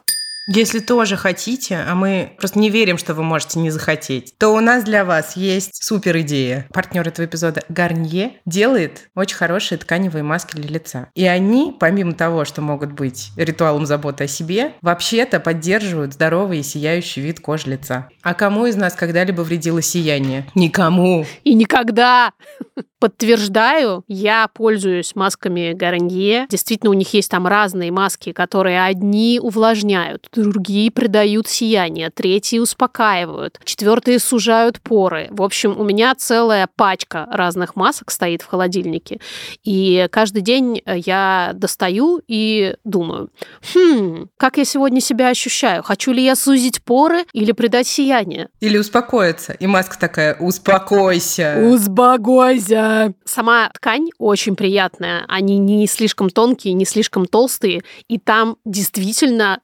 [0.52, 4.58] Если тоже хотите, а мы просто не верим, что вы можете не захотеть, то у
[4.58, 6.66] нас для вас есть супер идея.
[6.72, 11.08] Партнер этого эпизода Гарнье делает очень хорошие тканевые маски для лица.
[11.14, 16.64] И они, помимо того, что могут быть ритуалом заботы о себе, вообще-то поддерживают здоровый и
[16.64, 18.08] сияющий вид кожи лица.
[18.22, 20.46] А кому из нас когда-либо вредило сияние?
[20.56, 21.26] Никому.
[21.44, 22.32] И никогда.
[22.98, 26.46] Подтверждаю, я пользуюсь масками Гарнье.
[26.50, 33.60] Действительно, у них есть там разные маски, которые одни увлажняют, другие придают сияние, третьи успокаивают,
[33.64, 35.28] четвертые сужают поры.
[35.30, 39.20] В общем, у меня целая пачка разных масок стоит в холодильнике.
[39.64, 43.30] И каждый день я достаю и думаю,
[43.74, 45.82] хм, как я сегодня себя ощущаю?
[45.82, 48.48] Хочу ли я сузить поры или придать сияние?
[48.60, 49.52] Или успокоиться.
[49.52, 51.62] И маска такая, успокойся.
[51.70, 53.14] Успокойся.
[53.24, 55.24] Сама ткань очень приятная.
[55.28, 57.82] Они не слишком тонкие, не слишком толстые.
[58.08, 59.60] И там действительно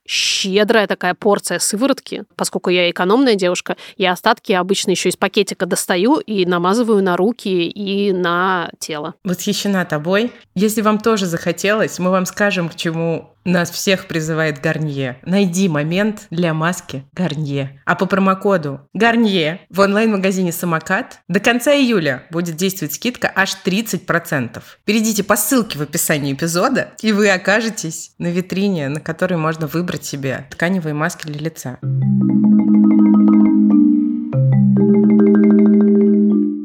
[0.67, 2.25] щедрая такая порция сыворотки.
[2.35, 7.69] Поскольку я экономная девушка, я остатки обычно еще из пакетика достаю и намазываю на руки
[7.69, 9.15] и на тело.
[9.25, 10.33] Восхищена тобой.
[10.55, 15.19] Если вам тоже захотелось, мы вам скажем, к чему нас всех призывает Гарнье.
[15.25, 17.81] Найди момент для маски Гарнье.
[17.85, 24.63] А по промокоду Гарнье в онлайн-магазине Самокат до конца июля будет действовать скидка аж 30%.
[24.85, 30.05] Перейдите по ссылке в описании эпизода, и вы окажетесь на витрине, на которой можно выбрать
[30.05, 31.79] себе тканевые маски для лица.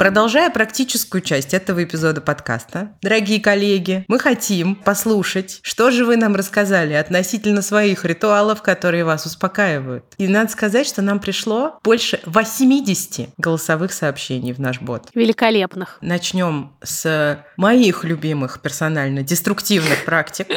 [0.02, 6.36] Продолжая практическую часть этого эпизода подкаста, дорогие коллеги, мы хотим послушать, что же вы нам
[6.36, 10.06] рассказали относительно своих ритуалов, которые вас успокаивают.
[10.18, 15.08] И надо сказать, что нам пришло больше 80 голосовых сообщений в наш бот.
[15.14, 16.00] Великолепных.
[16.02, 20.48] Начнем с моих любимых персонально деструктивных практик.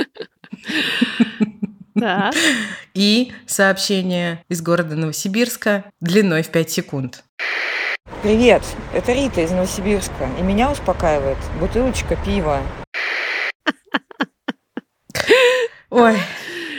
[2.94, 7.24] И сообщение из города Новосибирска длиной в 5 секунд.
[8.22, 8.62] Привет,
[8.92, 12.60] это Рита из Новосибирска, и меня успокаивает бутылочка пива.
[15.90, 16.16] Ой,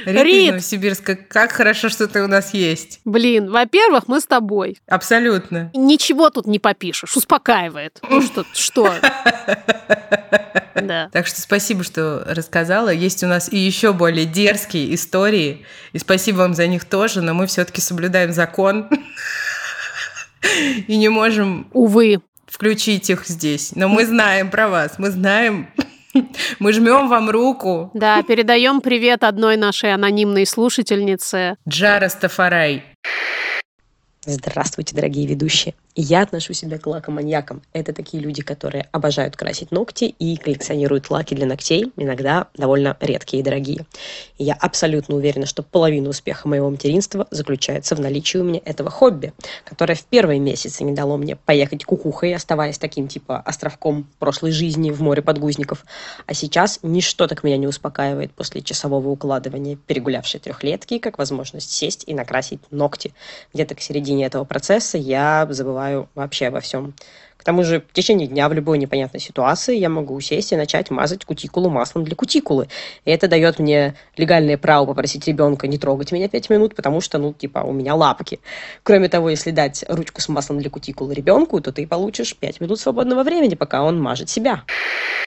[0.06, 0.44] Рита Рит.
[0.44, 3.00] из Новосибирска, как хорошо, что ты у нас есть.
[3.06, 4.78] Блин, во-первых, мы с тобой.
[4.88, 5.72] Абсолютно.
[5.74, 8.00] Ничего тут не попишешь, успокаивает.
[8.08, 8.94] Ну что, что?
[10.76, 11.10] Да.
[11.14, 12.90] Так что спасибо, что рассказала.
[12.90, 17.34] Есть у нас и еще более дерзкие истории, и спасибо вам за них тоже, но
[17.34, 18.88] мы все-таки соблюдаем закон.
[20.88, 21.68] и не можем...
[21.74, 22.22] Увы.
[22.46, 23.74] Включить их здесь.
[23.76, 25.68] Но мы знаем про вас, мы знаем,
[26.60, 27.92] мы жмем вам руку.
[27.94, 31.58] Да, передаем привет одной нашей анонимной слушательнице.
[31.68, 32.84] Джара Стафарай.
[34.26, 35.76] Здравствуйте, дорогие ведущие.
[35.98, 37.62] Я отношу себя к лакоманьякам.
[37.72, 43.40] Это такие люди, которые обожают красить ногти и коллекционируют лаки для ногтей, иногда довольно редкие
[43.40, 43.86] и дорогие.
[44.38, 48.90] И я абсолютно уверена, что половина успеха моего материнства заключается в наличии у меня этого
[48.90, 49.32] хобби,
[49.64, 54.92] которое в первые месяцы не дало мне поехать кукухой, оставаясь таким типа островком прошлой жизни
[54.92, 55.86] в море подгузников.
[56.26, 62.04] А сейчас ничто так меня не успокаивает после часового укладывания перегулявшей трехлетки, как возможность сесть
[62.06, 63.14] и накрасить ногти.
[63.54, 66.94] Где-то к середине этого процесса я забываю забываю вообще обо всем.
[67.38, 70.90] К тому же в течение дня в любой непонятной ситуации я могу сесть и начать
[70.90, 72.70] мазать кутикулу маслом для кутикулы.
[73.04, 77.20] И это дает мне легальное право попросить ребенка не трогать меня пять минут, потому что,
[77.20, 78.40] ну, типа, у меня лапки.
[78.82, 82.80] Кроме того, если дать ручку с маслом для кутикулы ребенку, то ты получишь пять минут
[82.80, 84.64] свободного времени, пока он мажет себя.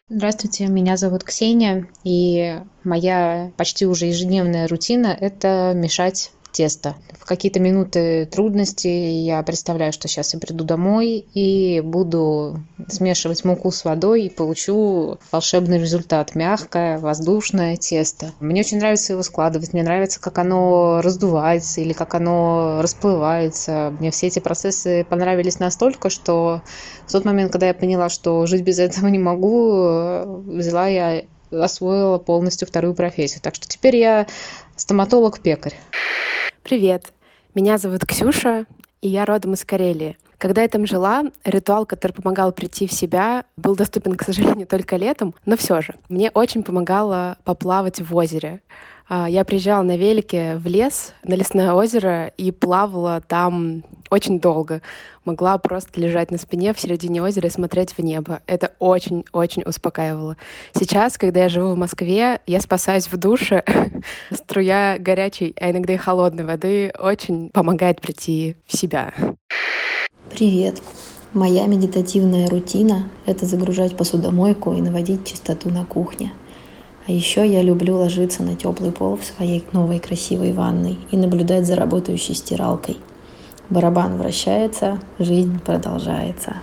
[0.09, 6.97] Здравствуйте, меня зовут Ксения, и моя почти уже ежедневная рутина– это мешать тесто.
[7.21, 13.71] В какие-то минуты трудности я представляю, что сейчас я приду домой и буду смешивать муку
[13.71, 16.35] с водой и получу волшебный результат.
[16.35, 18.33] Мягкое, воздушное тесто.
[18.41, 19.73] Мне очень нравится его складывать.
[19.73, 23.95] Мне нравится, как оно раздувается или как оно расплывается.
[24.01, 26.63] Мне все эти процессы понравились настолько, что
[27.07, 32.19] в тот момент, когда я поняла, что жить без этого не могу, взяла я освоила
[32.19, 33.41] полностью вторую профессию.
[33.43, 34.27] Так что теперь я
[34.75, 35.77] стоматолог-пекарь.
[36.69, 37.15] Привет,
[37.55, 38.67] меня зовут Ксюша,
[39.01, 40.19] и я родом из Карелии.
[40.37, 44.97] Когда я там жила, ритуал, который помогал прийти в себя, был доступен, к сожалению, только
[44.97, 45.95] летом, но все же.
[46.11, 48.61] Мне очень помогало поплавать в озере.
[49.09, 54.83] А, я приезжала на велике в лес, на лесное озеро, и плавала там очень долго.
[55.25, 58.41] Могла просто лежать на спине в середине озера и смотреть в небо.
[58.47, 60.37] Это очень-очень успокаивало.
[60.75, 63.65] Сейчас, когда я живу в Москве, я спасаюсь в душе.
[64.33, 69.13] Струя горячей, а иногда и холодной воды очень помогает прийти в себя.
[70.31, 70.81] Привет!
[71.35, 76.33] Моя медитативная рутина— это загружать посудомойку и наводить чистоту на кухне—
[77.09, 81.67] а еще я люблю ложиться на теплый пол в своей новой красивой ванной и наблюдать
[81.67, 82.99] за работающей стиралкой.
[83.71, 86.57] Барабан вращается, жизнь продолжается.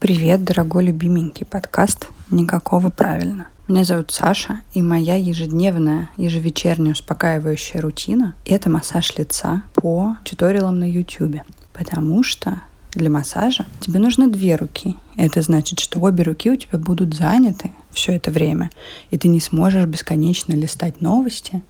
[0.00, 3.46] Привет, дорогой любименький подкаст «Никакого правильно».
[3.68, 10.90] Меня зовут Саша, и моя ежедневная, ежевечерняя успокаивающая рутина— это массаж лица по туториалам на
[10.90, 11.40] YouTube.
[11.72, 14.98] Потому что для массажа тебе нужно две руки.
[15.16, 18.70] Это значит, что обе руки у тебя будут заняты все это время,
[19.10, 21.62] и ты не сможешь бесконечно листать новости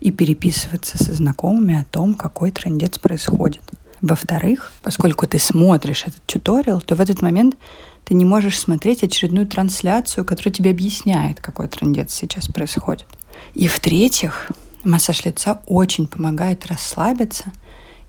[0.00, 3.62] и переписываться со знакомыми о том, какой трендец происходит.
[4.00, 7.56] Во-вторых, поскольку ты смотришь этот туториал, то в этот момент
[8.04, 13.06] ты не можешь смотреть очередную трансляцию, которая тебе объясняет, какой трендец сейчас происходит.
[13.54, 14.50] И в-третьих,
[14.84, 17.52] массаж лица очень помогает расслабиться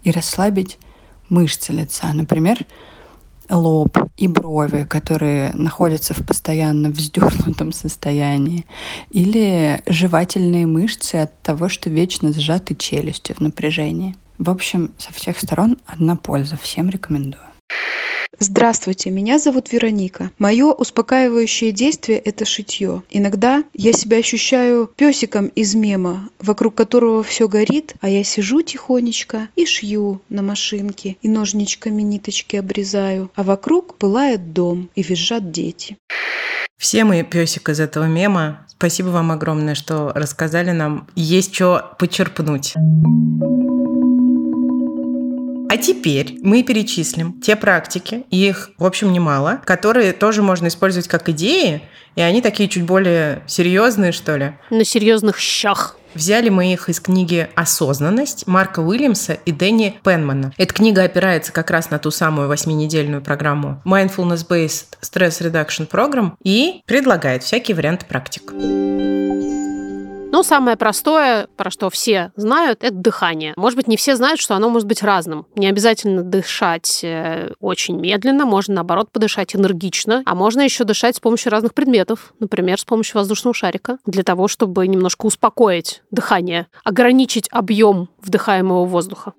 [0.04, 0.80] и расслабить
[1.27, 2.12] мышцы лица.
[2.13, 2.58] Например,
[3.51, 8.65] лоб и брови, которые находятся в постоянно вздернутом состоянии,
[9.09, 14.15] или жевательные мышцы от того, что вечно сжаты челюсти в напряжении.
[14.37, 16.57] В общем, со всех сторон одна польза.
[16.57, 17.50] Всем рекомендую.
[18.43, 20.32] Здравствуйте, меня зовут Вероника.
[20.39, 23.04] Мое успокаивающее действие– это шитье.
[23.12, 29.49] Иногда я себя ощущаю песиком из мема, вокруг которого все горит, а я сижу тихонечко
[29.56, 35.97] и шью на машинке, и ножничками ниточки обрезаю, а вокруг пылает дом и визжат дети.
[36.80, 38.65] Все мы песик из этого мема.
[38.69, 41.08] Спасибо вам огромное, что рассказали нам.
[41.13, 42.73] Есть что почерпнуть.
[45.71, 51.29] А теперь мы перечислим те практики, их, в общем, немало, которые тоже можно использовать как
[51.29, 51.81] идеи,
[52.17, 54.51] и они такие чуть более серьезные, что ли.
[54.69, 55.95] На серьезных щах.
[56.13, 60.51] Взяли мы их из книги «Осознанность» Марка Уильямса и Дэнни Пенмана.
[60.57, 66.81] Эта книга опирается как раз на ту самую восьминедельную программу Mindfulness-Based Stress Reduction Program и
[66.86, 68.51] предлагает всякие варианты практик.
[70.32, 73.54] Ну, самое простое, про что все знают, это дыхание.
[73.58, 75.46] Может быть, не все знают, что оно может быть разным.
[75.56, 81.20] Не обязательно дышать э, очень медленно, можно, наоборот, подышать энергично, а можно еще дышать с
[81.20, 87.50] помощью разных предметов, например, с помощью воздушного шарика, для того, чтобы немножко успокоить дыхание, ограничить
[87.52, 89.34] объем вдыхаемого воздуха.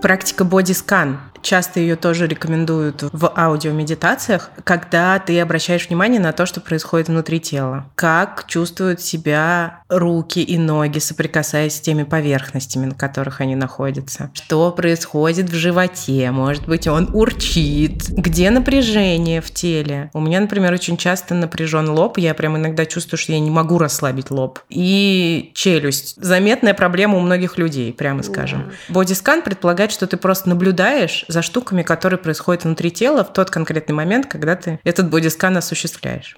[0.00, 6.60] Практика бодискан часто ее тоже рекомендуют в аудиомедитациях, когда ты обращаешь внимание на то, что
[6.60, 7.86] происходит внутри тела.
[7.94, 14.30] Как чувствуют себя руки и ноги, соприкасаясь с теми поверхностями, на которых они находятся.
[14.32, 16.30] Что происходит в животе?
[16.30, 18.08] Может быть, он урчит?
[18.08, 20.10] Где напряжение в теле?
[20.14, 22.18] У меня, например, очень часто напряжен лоб.
[22.18, 24.60] Я прям иногда чувствую, что я не могу расслабить лоб.
[24.70, 26.16] И челюсть.
[26.16, 28.72] Заметная проблема у многих людей, прямо скажем.
[28.88, 33.94] Бодискан предполагает, что ты просто наблюдаешь за штуками, которые происходят внутри тела в тот конкретный
[33.94, 36.36] момент, когда ты этот бодискан осуществляешь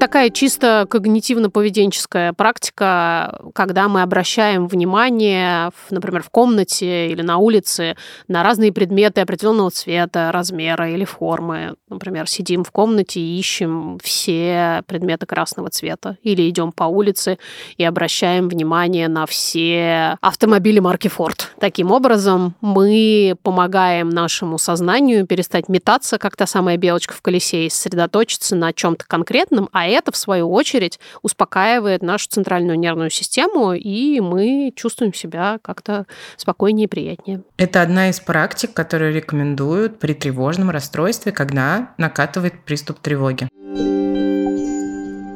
[0.00, 8.42] такая чисто когнитивно-поведенческая практика, когда мы обращаем внимание, например, в комнате или на улице на
[8.42, 11.74] разные предметы определенного цвета, размера или формы.
[11.88, 16.16] Например, сидим в комнате и ищем все предметы красного цвета.
[16.22, 17.38] Или идем по улице
[17.76, 21.42] и обращаем внимание на все автомобили марки Ford.
[21.60, 27.70] Таким образом, мы помогаем нашему сознанию перестать метаться, как та самая белочка в колесе, и
[27.70, 34.20] сосредоточиться на чем-то конкретном, а это, в свою очередь, успокаивает нашу центральную нервную систему, и
[34.20, 37.42] мы чувствуем себя как-то спокойнее и приятнее.
[37.56, 43.48] Это одна из практик, которые рекомендуют при тревожном расстройстве, когда накатывает приступ тревоги.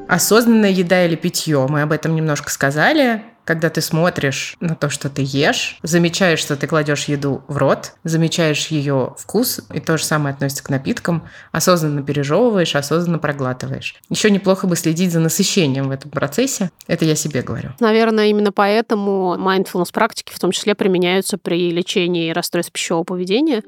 [0.08, 3.22] Осознанная еда или питье, мы об этом немножко сказали.
[3.44, 7.92] Когда ты смотришь на то, что ты ешь, замечаешь, что ты кладешь еду в рот,
[8.04, 13.96] замечаешь ее вкус, и то же самое относится к напиткам, осознанно пережевываешь, осознанно проглатываешь.
[14.08, 16.70] Еще неплохо бы следить за насыщением в этом процессе.
[16.86, 17.70] Это я себе говорю.
[17.80, 23.62] Наверное, именно поэтому mindfulness практики в том числе применяются при лечении расстройств пищевого поведения.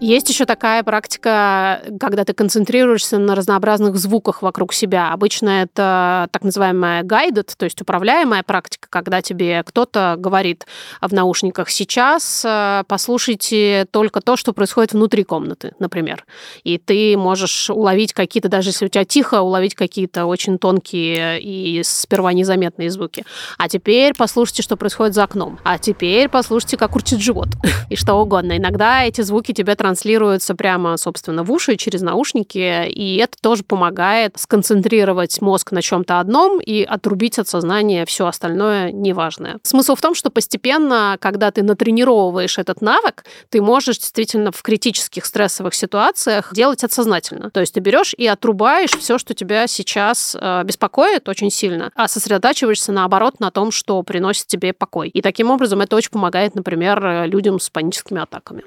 [0.00, 5.12] Есть еще такая практика, когда ты концентрируешься на разнообразных звуках вокруг себя.
[5.12, 10.66] Обычно это так называемая guided, то есть управляемая практика, когда тебе кто-то говорит
[11.00, 16.24] в наушниках сейчас э, послушайте только то, что происходит внутри комнаты, например.
[16.62, 21.82] И ты можешь уловить какие-то, даже если у тебя тихо, уловить какие-то очень тонкие и
[21.82, 23.24] сперва незаметные звуки.
[23.58, 25.58] А теперь послушайте, что происходит за окном.
[25.64, 27.48] А теперь послушайте, как урчит живот.
[27.90, 28.56] и что угодно.
[28.56, 34.34] Иногда эти звуки тебя транслируются прямо, собственно, в уши через наушники, и это тоже помогает
[34.36, 39.56] сконцентрировать мозг на чем-то одном и отрубить от сознания все остальное неважное.
[39.62, 45.24] Смысл в том, что постепенно, когда ты натренировываешь этот навык, ты можешь действительно в критических
[45.24, 47.50] стрессовых ситуациях делать это сознательно.
[47.50, 52.08] То есть ты берешь и отрубаешь все, что тебя сейчас э, беспокоит очень сильно, а
[52.08, 55.08] сосредотачиваешься наоборот на том, что приносит тебе покой.
[55.08, 58.64] И таким образом это очень помогает, например, людям с паническими атаками.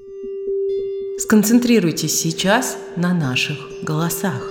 [1.19, 4.41] Сконцентрируйтесь сейчас на наших голосах.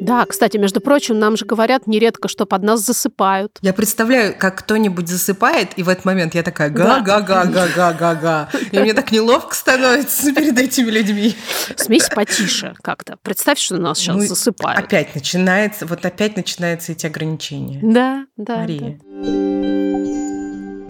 [0.00, 3.58] Да, кстати, между прочим, нам же говорят нередко, что под нас засыпают.
[3.62, 8.48] Я представляю, как кто-нибудь засыпает, и в этот момент я такая га-га-га-га-га-га-га.
[8.72, 11.36] И мне так неловко становится перед этими людьми.
[11.76, 13.16] Смесь потише как-то.
[13.22, 14.84] Представь, что нас сейчас ну, засыпают.
[14.84, 17.78] Опять начинается, вот опять начинаются эти ограничения.
[17.82, 18.56] Да, да.
[18.56, 18.98] Мария.
[19.00, 19.62] Да.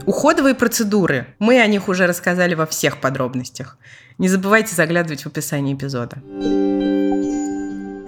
[0.06, 1.26] Уходовые процедуры.
[1.38, 3.78] Мы о них уже рассказали во всех подробностях.
[4.18, 6.18] Не забывайте заглядывать в описание эпизода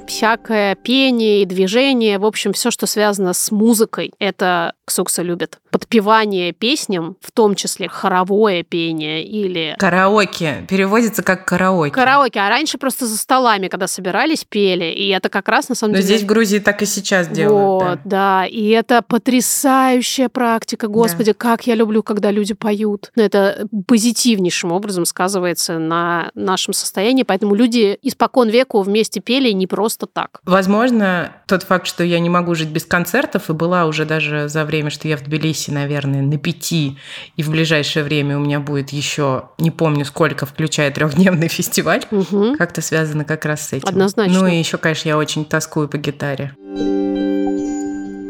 [0.07, 5.59] всякое пение и движение, в общем, все, что связано с музыкой, это Ксукса любит.
[5.71, 9.75] Подпевание песням, в том числе хоровое пение или...
[9.79, 10.67] Караоке.
[10.69, 11.91] Переводится как караоке.
[11.91, 12.41] Караоке.
[12.41, 14.85] А раньше просто за столами, когда собирались, пели.
[14.85, 16.07] И это как раз, на самом Но деле...
[16.09, 17.83] здесь в Грузии так и сейчас делают.
[17.83, 18.43] Вот, да.
[18.43, 18.47] да.
[18.47, 20.87] И это потрясающая практика.
[20.89, 21.35] Господи, да.
[21.39, 23.11] как я люблю, когда люди поют.
[23.17, 27.23] Это позитивнейшим образом сказывается на нашем состоянии.
[27.23, 30.41] Поэтому люди испокон веку вместе пели не просто так.
[30.45, 34.65] Возможно, тот факт, что я не могу жить без концертов, и была уже даже за
[34.65, 36.99] время время, что я в Тбилиси, наверное, на пяти,
[37.37, 42.57] и в ближайшее время у меня будет еще, не помню сколько, включая трехдневный фестиваль, угу.
[42.57, 43.89] как-то связано как раз с этим.
[43.89, 44.41] Однозначно.
[44.41, 46.55] Ну и еще, конечно, я очень тоскую по гитаре.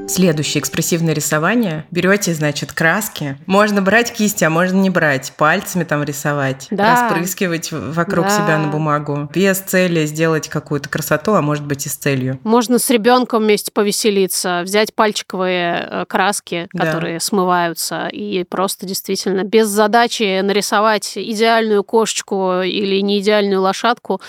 [0.06, 1.86] Следующее экспрессивное рисование.
[1.90, 3.38] Берете, значит, краски.
[3.46, 5.32] Можно брать кисти, а можно не брать.
[5.36, 6.66] Пальцами там рисовать.
[6.70, 7.08] Да.
[7.08, 8.30] Распрыскивать вокруг да.
[8.30, 9.30] себя на бумагу.
[9.34, 12.38] Без цели сделать какую-то красоту, а может быть и с целью.
[12.44, 17.20] Можно с ребенком вместе повеселиться, взять пальчиковые э, краски, которые да.
[17.20, 24.20] смываются, и просто действительно без задачи нарисовать идеальную кошечку или не идеальную лошадку,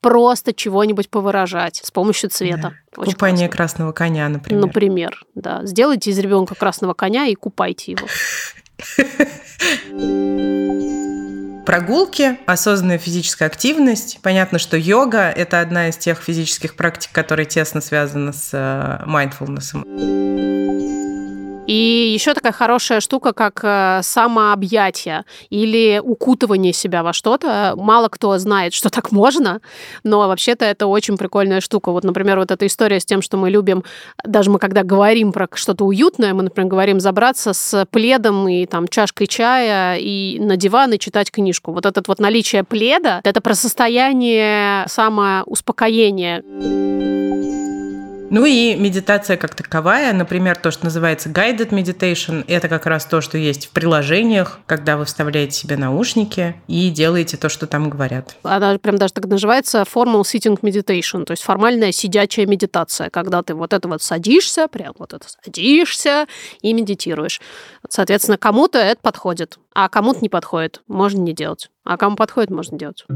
[0.00, 2.62] просто чего-нибудь повыражать с помощью цвета.
[2.62, 2.72] Да.
[2.98, 3.56] Очень Купание классно.
[3.56, 4.66] красного коня, например.
[4.66, 5.64] Например, да.
[5.64, 8.08] Сделайте из ребенка красного коня и купайте его.
[11.64, 14.18] Прогулки, осознанная физическая активность.
[14.22, 18.52] Понятно, что йога– это одна из тех физических практик, которые тесно связаны с
[19.06, 19.76] mindfulness.
[21.68, 27.74] И еще такая хорошая штука, как э, самообъятие или укутывание себя во что-то.
[27.76, 29.60] Мало кто знает, что так можно,
[30.02, 31.92] но вообще-то это очень прикольная штука.
[31.92, 33.84] Вот, например, вот эта история с тем, что мы любим,
[34.24, 38.88] даже мы когда говорим про что-то уютное, мы, например, говорим забраться с пледом и там
[38.88, 41.72] чашкой чая и на диван и читать книжку.
[41.72, 47.17] Вот этот вот наличие пледа, это про состояние самоуспокоения.
[48.30, 53.22] Ну и медитация как таковая, например, то, что называется guided meditation, это как раз то,
[53.22, 58.36] что есть в приложениях, когда вы вставляете себе наушники и делаете то, что там говорят.
[58.42, 63.54] Она прям даже так называется formal sitting meditation, то есть формальная сидячая медитация, когда ты
[63.54, 66.26] вот это вот садишься, прям вот это садишься
[66.60, 67.40] и медитируешь.
[67.88, 71.70] Соответственно, кому-то это подходит, а кому-то не подходит, можно не делать.
[71.84, 73.06] А кому подходит, можно делать.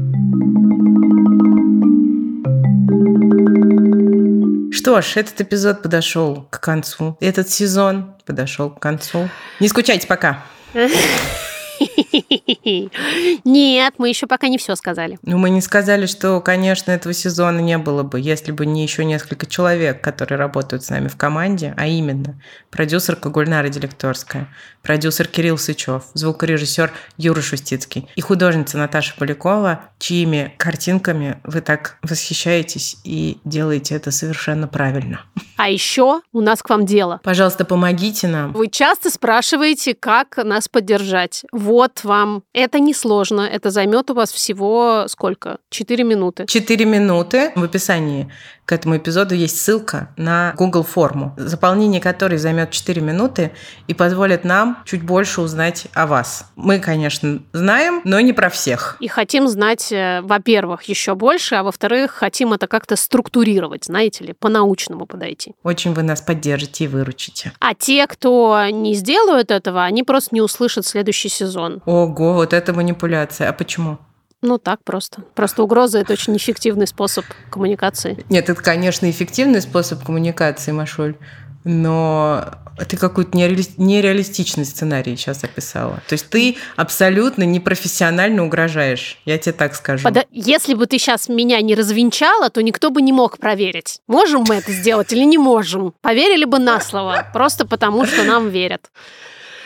[4.73, 7.17] Что ж, этот эпизод подошел к концу.
[7.21, 9.29] Этот сезон подошел к концу.
[9.59, 10.43] Не скучайте пока.
[13.45, 15.17] Нет, мы еще пока не все сказали.
[15.23, 19.05] Ну, мы не сказали, что, конечно, этого сезона не было бы, если бы не еще
[19.05, 24.47] несколько человек, которые работают с нами в команде, а именно продюсерка Гульнара Делекторская,
[24.81, 32.97] продюсер Кирилл Сычев, звукорежиссер Юра Шустицкий и художница Наташа Полякова, чьими картинками вы так восхищаетесь
[33.03, 35.21] и делаете это совершенно правильно.
[35.57, 37.21] А еще у нас к вам дело.
[37.23, 38.51] Пожалуйста, помогите нам.
[38.53, 41.45] Вы часто спрашиваете, как нас поддержать.
[41.63, 42.43] Вот вам.
[42.53, 43.41] Это несложно.
[43.41, 45.57] Это займет у вас всего сколько?
[45.69, 46.45] Четыре минуты.
[46.45, 47.51] Четыре минуты.
[47.55, 48.29] В описании
[48.65, 53.51] к этому эпизоду есть ссылка на Google форму, заполнение которой займет 4 минуты
[53.87, 56.51] и позволит нам чуть больше узнать о вас.
[56.55, 58.97] Мы, конечно, знаем, но не про всех.
[58.99, 64.33] И хотим знать, э, во-первых, еще больше, а во-вторых, хотим это как-то структурировать, знаете ли,
[64.33, 65.55] по-научному подойти.
[65.63, 67.51] Очень вы нас поддержите и выручите.
[67.59, 71.81] А те, кто не сделают этого, они просто не услышат следующий сезон.
[71.85, 73.49] Ого, вот это манипуляция.
[73.49, 73.97] А почему?
[74.43, 75.23] Ну, так просто.
[75.35, 78.23] Просто угроза– это очень эффективный способ коммуникации.
[78.27, 81.15] Нет, это, конечно, эффективный способ коммуникации, Машуль,
[81.63, 82.45] но
[82.89, 86.01] ты какой-то нереалистичный сценарий сейчас описала.
[86.09, 89.17] То есть ты абсолютно непрофессионально угрожаешь.
[89.23, 90.03] Я тебе так скажу.
[90.03, 90.27] Под...
[90.31, 94.55] Если бы ты сейчас меня не развенчала, то никто бы не мог проверить, можем мы
[94.55, 95.93] это сделать или не можем.
[96.01, 98.91] Поверили бы на слово, просто потому что нам верят.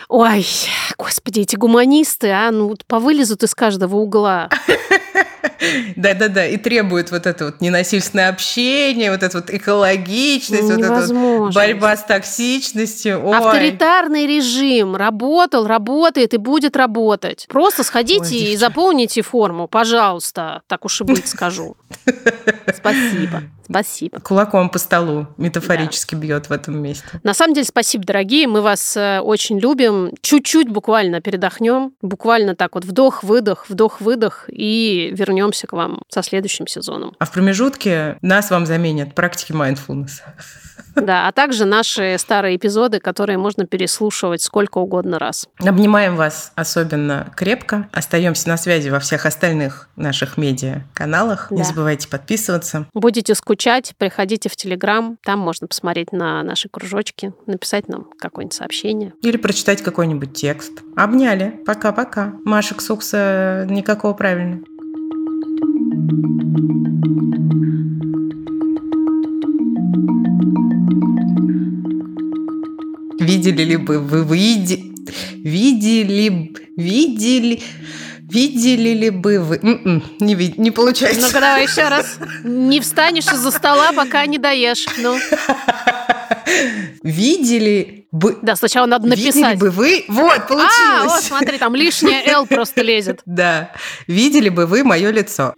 [0.10, 0.46] Ой,
[0.98, 4.50] господи, эти гуманисты, а, ну вот повылезут из каждого угла.
[5.96, 11.54] Да-да-да, и требуют вот это вот ненасильственное общение, вот это вот экологичность, вот эта вот
[11.54, 13.22] борьба с токсичностью.
[13.26, 13.38] Ой.
[13.38, 17.46] Авторитарный режим работал, работает и будет работать.
[17.50, 21.76] Просто сходите Ой, и заполните форму, пожалуйста, так уж и быть скажу.
[22.76, 23.44] Спасибо.
[23.70, 24.20] Спасибо.
[24.20, 26.22] Кулаком по столу метафорически да.
[26.22, 27.06] бьет в этом месте.
[27.24, 28.48] На самом деле, спасибо, дорогие.
[28.48, 30.12] Мы вас э, очень любим.
[30.22, 31.94] Чуть-чуть буквально передохнем.
[32.02, 34.46] Буквально так вот вдох-выдох, вдох-выдох.
[34.50, 37.16] И вернемся к вам со следующим сезоном.
[37.20, 40.22] А в промежутке нас вам заменят практики mindfulness.
[41.02, 45.48] Да, а также наши старые эпизоды, которые можно переслушивать сколько угодно раз.
[45.60, 47.88] Обнимаем вас особенно крепко.
[47.92, 51.48] Остаемся на связи во всех остальных наших медиа-каналах.
[51.50, 51.56] Да.
[51.56, 52.88] Не забывайте подписываться.
[52.94, 55.18] Будете скучать, приходите в Телеграм.
[55.24, 59.14] Там можно посмотреть на наши кружочки, написать нам какое-нибудь сообщение.
[59.22, 60.82] Или прочитать какой-нибудь текст.
[60.96, 61.60] Обняли.
[61.66, 62.34] Пока-пока.
[62.44, 64.62] Маша Ксукса никакого правильно.
[73.28, 74.94] Видели ли бы вы види...
[75.44, 77.62] видели видели
[78.30, 79.58] Видели ли бы вы...
[79.64, 81.22] М-м, не, не получается.
[81.22, 82.18] Ну-ка давай еще раз.
[82.44, 84.86] Не встанешь из-за стола, пока не доешь.
[84.98, 85.18] Ну.
[87.04, 88.38] Видели бы...
[88.42, 89.36] Да, сначала надо написать.
[89.36, 90.04] Видели бы вы...
[90.10, 90.74] Вот, получилось.
[90.90, 93.22] А, вот, смотри, там лишняя «Л» просто лезет.
[93.26, 93.72] Да.
[94.08, 95.54] Видели бы вы мое лицо.